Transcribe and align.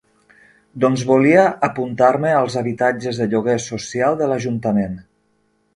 Doncs 0.83 1.03
volia 1.09 1.43
apuntar-me 1.67 2.33
als 2.39 2.57
habitatges 2.63 3.21
de 3.25 3.29
lloguer 3.35 3.61
social 3.69 4.21
de 4.23 4.33
l'ajuntament. 4.35 4.99